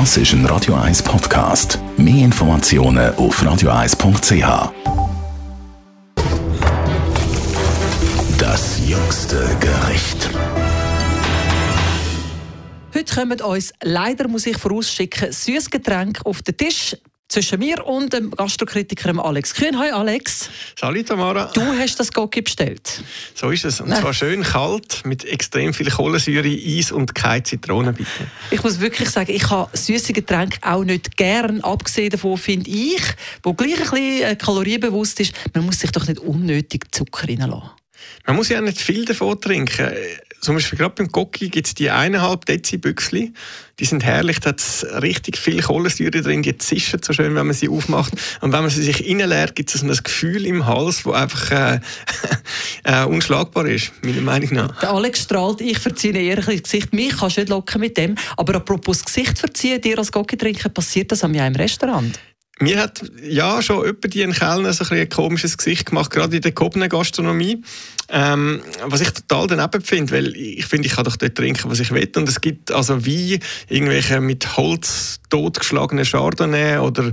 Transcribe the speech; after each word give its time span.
Das 0.00 0.16
ist 0.16 0.32
ein 0.32 0.44
Radio 0.46 0.74
1 0.74 1.04
Podcast. 1.04 1.78
Mehr 1.96 2.24
Informationen 2.24 3.14
auf 3.14 3.40
radio1.ch. 3.40 4.72
Das 8.36 8.80
jüngste 8.88 9.56
Gericht. 9.60 10.30
Heute 12.92 13.14
kommen 13.14 13.40
uns, 13.40 13.72
leider 13.84 14.26
muss 14.26 14.46
ich 14.46 14.58
vorausschicken, 14.58 15.30
süßes 15.30 15.70
Getränk 15.70 16.18
auf 16.24 16.42
den 16.42 16.56
Tisch 16.56 16.96
zwischen 17.34 17.58
mir 17.58 17.84
und 17.84 18.12
dem 18.12 18.30
Gastrokritiker 18.30 19.12
Alex 19.24 19.54
Kühn. 19.54 19.76
Hi 19.76 19.90
Alex. 19.90 20.50
Salut 20.78 21.08
Tamara. 21.08 21.50
Du 21.52 21.62
hast 21.62 21.98
das 21.98 22.12
Gocki 22.12 22.42
bestellt. 22.42 23.02
So 23.34 23.50
ist 23.50 23.64
es. 23.64 23.80
Und 23.80 23.92
zwar 23.92 24.14
schön 24.14 24.44
kalt, 24.44 25.04
mit 25.04 25.24
extrem 25.24 25.74
viel 25.74 25.90
Kohlensäure, 25.90 26.46
Eis 26.48 26.92
und 26.92 27.12
keine 27.16 27.42
Zitronen 27.42 27.92
bitte. 27.92 28.08
Ich 28.52 28.62
muss 28.62 28.78
wirklich 28.78 29.10
sagen, 29.10 29.32
ich 29.32 29.50
habe 29.50 29.68
süße 29.76 30.12
Getränke 30.12 30.58
auch 30.62 30.84
nicht 30.84 31.16
gern. 31.16 31.60
Abgesehen 31.62 32.10
davon 32.10 32.38
finde 32.38 32.70
ich, 32.70 33.02
wo 33.42 33.52
gleich 33.52 33.80
ein 33.80 33.90
bisschen 33.90 34.22
äh, 34.22 34.36
kalorienbewusst 34.36 35.18
ist, 35.18 35.34
man 35.54 35.66
muss 35.66 35.80
sich 35.80 35.90
doch 35.90 36.06
nicht 36.06 36.20
unnötig 36.20 36.84
Zucker 36.92 37.26
reinlassen. 37.28 37.70
Man 38.26 38.36
muss 38.36 38.48
ja 38.48 38.60
nicht 38.60 38.80
viel 38.80 39.04
davon 39.04 39.40
trinken. 39.40 39.90
Zum 40.44 40.56
Beispiel 40.56 40.78
gerade 40.78 40.94
beim 40.94 41.08
Gocki 41.08 41.48
gibt 41.48 41.66
es 41.66 41.74
die 41.74 41.88
eineinhalb 41.88 42.44
Dezi 42.44 42.76
Büchsli. 42.76 43.32
Die 43.80 43.86
sind 43.86 44.04
herrlich, 44.04 44.40
da 44.40 44.50
hat 44.50 44.86
richtig 45.02 45.38
viel 45.38 45.62
Kohlensäure 45.62 46.20
drin, 46.20 46.42
die 46.42 46.56
zischen 46.58 47.02
so 47.02 47.14
schön, 47.14 47.34
wenn 47.34 47.46
man 47.46 47.54
sie 47.54 47.70
aufmacht. 47.70 48.12
Und 48.42 48.52
wenn 48.52 48.60
man 48.60 48.68
sie 48.68 48.82
sich 48.82 49.08
reinleert, 49.08 49.56
gibt 49.56 49.74
es 49.74 49.82
ein 49.82 49.88
Gefühl 49.88 50.44
im 50.44 50.66
Hals, 50.66 51.04
das 51.04 51.14
einfach 51.14 51.50
äh, 51.50 51.80
äh, 52.84 53.04
unschlagbar 53.06 53.66
ist, 53.66 53.92
meiner 54.04 54.20
Meinung 54.20 54.52
nach. 54.52 54.80
Der 54.80 54.90
Alex 54.90 55.22
strahlt, 55.22 55.62
ich 55.62 55.78
verziehe 55.78 56.12
eher 56.12 56.46
ein 56.46 56.62
Gesicht. 56.62 56.92
Mich 56.92 57.16
kannst 57.16 57.38
du 57.38 57.40
nicht 57.40 57.48
locken 57.48 57.80
mit 57.80 57.96
dem. 57.96 58.14
Aber 58.36 58.56
apropos 58.56 59.02
Gesicht 59.02 59.38
verziehen, 59.38 59.80
dir 59.80 59.98
als 59.98 60.12
Gocki 60.12 60.36
trinken, 60.36 60.72
passiert 60.74 61.10
das 61.10 61.24
an 61.24 61.34
im 61.34 61.56
Restaurant? 61.56 62.20
Mir 62.60 62.78
hat 62.78 63.02
ja 63.20 63.60
schon 63.62 63.84
über 63.84 64.08
die 64.08 64.24
Kellner 64.26 64.72
so 64.72 64.84
ein, 64.84 65.00
ein 65.00 65.08
komisches 65.08 65.58
Gesicht 65.58 65.86
gemacht, 65.86 66.10
gerade 66.10 66.36
in 66.36 66.42
der 66.42 66.52
gehobenen 66.52 66.88
Gastronomie. 66.88 67.62
Ähm, 68.08 68.62
was 68.84 69.00
ich 69.00 69.10
total 69.10 69.48
daneben 69.48 69.82
finde, 69.82 70.12
weil 70.12 70.36
ich 70.36 70.66
finde, 70.66 70.86
ich 70.86 70.94
kann 70.94 71.04
doch 71.04 71.16
dort 71.16 71.34
trinken, 71.34 71.70
was 71.70 71.80
ich 71.80 71.90
will. 71.90 72.08
Und 72.14 72.28
es 72.28 72.40
gibt 72.40 72.70
also 72.70 73.04
wie 73.04 73.40
irgendwelche 73.68 74.20
mit 74.20 74.56
Holz 74.56 75.20
totgeschlagene 75.30 76.04
Chardonnay 76.04 76.78
oder 76.78 77.10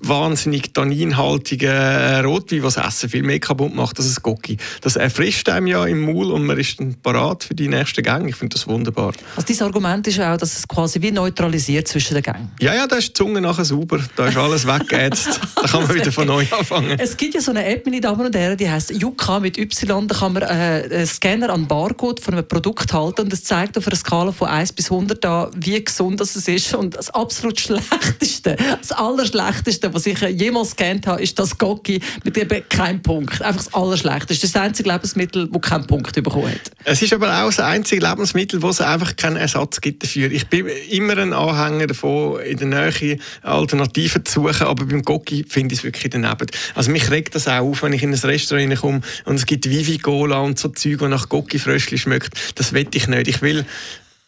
wahnsinnig 0.00 0.72
tanninhaltige 0.74 1.68
äh, 1.68 2.18
Rotwein, 2.20 2.62
was 2.62 2.76
Essen 2.76 3.08
viel 3.08 3.22
mehr 3.22 3.40
kaputt 3.40 3.74
macht 3.74 3.98
als 3.98 4.16
ein 4.16 4.22
Gocki. 4.22 4.56
Das 4.80 4.96
erfrischt 4.96 5.48
einem 5.48 5.66
ja 5.66 5.84
im 5.86 6.02
Maul 6.02 6.32
und 6.32 6.44
man 6.44 6.58
ist 6.58 6.78
dann 6.80 6.94
parat 7.02 7.44
für 7.44 7.54
die 7.54 7.68
nächsten 7.68 8.02
Gänge. 8.02 8.28
Ich 8.28 8.36
finde 8.36 8.54
das 8.54 8.66
wunderbar. 8.66 9.12
Also 9.36 9.52
dein 9.52 9.66
Argument 9.66 10.06
ist 10.06 10.20
auch, 10.20 10.36
dass 10.36 10.58
es 10.58 10.68
quasi 10.68 11.00
wie 11.00 11.10
neutralisiert 11.10 11.88
zwischen 11.88 12.14
den 12.14 12.22
Gängen. 12.22 12.50
Ja, 12.60 12.74
ja, 12.74 12.86
da 12.86 12.96
ist 12.96 13.08
die 13.08 13.12
Zunge 13.14 13.40
nachher 13.40 13.64
sauber. 13.64 14.00
Da 14.16 14.26
ist 14.28 14.36
alles 14.36 14.66
weggeätzt. 14.66 15.40
da 15.56 15.62
kann 15.62 15.86
man 15.86 15.94
wieder 15.94 16.12
von 16.12 16.26
neu 16.26 16.44
anfangen. 16.50 16.98
Es 16.98 17.16
gibt 17.16 17.34
ja 17.34 17.40
so 17.40 17.50
eine 17.50 17.64
App, 17.64 17.84
meine 17.86 18.00
Damen 18.00 18.26
und 18.26 18.36
Herren, 18.36 18.56
die 18.56 18.68
heißt 18.68 18.90
Yuka 18.90 19.40
mit 19.40 19.58
Y. 19.58 20.08
Da 20.08 20.14
kann 20.14 20.32
man 20.32 20.42
äh, 20.42 20.46
einen 20.46 21.06
Scanner 21.06 21.50
an 21.50 21.66
Barcode 21.66 22.20
von 22.20 22.34
einem 22.34 22.46
Produkt 22.46 22.92
halten 22.92 23.22
und 23.22 23.32
es 23.32 23.44
zeigt 23.44 23.78
auf 23.78 23.86
einer 23.86 23.96
Skala 23.96 24.32
von 24.32 24.48
1 24.48 24.72
bis 24.72 24.90
100 24.90 25.24
an, 25.24 25.50
wie 25.56 25.82
gesund 25.82 26.20
das 26.20 26.36
ist. 26.36 26.74
Und 26.74 26.96
das 26.96 27.10
absolut 27.10 27.58
Schlechteste, 27.66 28.56
das 28.80 28.92
Allerschlechteste, 28.92 29.85
was 29.92 30.06
ich 30.06 30.20
jemals 30.20 30.76
gescannt 30.76 31.06
habe, 31.06 31.22
ist 31.22 31.38
das 31.38 31.56
Gocki 31.56 32.00
mit 32.24 32.36
eben 32.36 32.68
keinem 32.68 33.02
Punkt. 33.02 33.42
Einfach 33.42 33.64
das 33.64 33.74
Allerschlechteste. 33.74 34.34
Das 34.34 34.44
ist 34.44 34.54
das 34.54 34.62
einzige 34.62 34.90
Lebensmittel, 34.90 35.48
das 35.48 35.62
keinen 35.62 35.86
Punkt 35.86 36.14
bekommen 36.14 36.50
hat. 36.50 36.70
Es 36.84 37.02
ist 37.02 37.12
aber 37.12 37.42
auch 37.42 37.46
das 37.46 37.60
einzige 37.60 38.06
Lebensmittel, 38.06 38.62
wo 38.62 38.68
es 38.68 38.80
einfach 38.80 39.16
keinen 39.16 39.36
Ersatz 39.36 39.80
gibt 39.80 40.02
dafür. 40.02 40.30
Ich 40.30 40.46
bin 40.46 40.66
immer 40.90 41.16
ein 41.18 41.32
Anhänger 41.32 41.88
davon, 41.88 42.40
in 42.40 42.58
der 42.58 42.66
Nähe 42.66 43.18
Alternativen 43.42 44.24
zu 44.24 44.42
suchen, 44.42 44.66
aber 44.66 44.84
beim 44.86 45.02
Gocki 45.02 45.44
finde 45.48 45.74
ich 45.74 45.80
es 45.80 45.84
wirklich 45.84 46.10
daneben. 46.10 46.46
Also 46.74 46.90
mich 46.90 47.10
regt 47.10 47.34
das 47.34 47.48
auch 47.48 47.60
auf, 47.60 47.82
wenn 47.82 47.92
ich 47.92 48.02
in 48.02 48.12
ein 48.12 48.18
Restaurant 48.18 48.76
komme 48.76 49.00
und 49.24 49.36
es 49.36 49.46
gibt 49.46 49.68
Vivi 49.68 49.98
Cola 49.98 50.40
und 50.40 50.58
so 50.58 50.68
Zeug, 50.68 50.98
die 50.98 51.08
nach 51.08 51.28
Gocki-Fröschli 51.28 51.98
schmeckt. 51.98 52.32
Das 52.54 52.72
will 52.72 52.86
ich 52.92 53.08
nicht. 53.08 53.28
Ich 53.28 53.42
will 53.42 53.64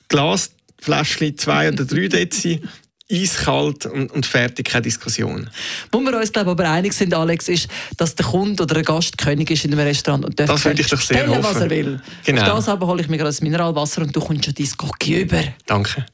Glasfläschchen, 0.08 1.36
zwei 1.38 1.68
oder 1.68 1.84
drei 1.84 2.08
Dezi, 2.08 2.62
eiskalt 3.10 3.86
und, 3.86 4.12
und 4.12 4.26
fertig, 4.26 4.68
keine 4.68 4.82
Diskussion. 4.82 5.48
Wo 5.90 6.00
wir 6.00 6.16
uns 6.16 6.32
glaube 6.32 6.50
aber 6.50 6.70
einig 6.70 6.92
sind, 6.92 7.14
Alex, 7.14 7.48
ist, 7.48 7.68
dass 7.96 8.14
der 8.14 8.26
Kunde 8.26 8.62
oder 8.62 8.76
ein 8.76 8.84
Gast 8.84 9.16
König 9.16 9.50
ist 9.50 9.64
in 9.64 9.72
einem 9.72 9.86
Restaurant 9.86 10.24
und 10.24 10.38
darf 10.38 10.48
das 10.48 10.64
würde 10.64 10.80
ich 10.80 10.88
doch 10.88 11.00
sehr 11.00 11.18
stellen, 11.18 11.30
hoffen. 11.30 11.44
was 11.44 11.60
er 11.60 11.70
will. 11.70 12.00
Genau. 12.24 12.42
Auf 12.42 12.46
das 12.48 12.68
aber 12.68 12.86
hole 12.86 13.00
ich 13.00 13.08
mir 13.08 13.16
gerade 13.16 13.30
das 13.30 13.40
Mineralwasser 13.40 14.02
und 14.02 14.14
du 14.14 14.20
kommst 14.20 14.44
schon 14.44 14.54
dein 14.54 14.68
Gocki 14.76 15.22
über. 15.22 15.42
Danke. 15.66 16.04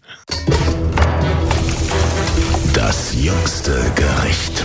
Das 2.74 3.14
jüngste 3.14 3.92
Gericht. 3.94 4.64